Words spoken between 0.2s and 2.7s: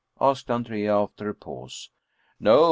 "asked Andrea after a pause." No.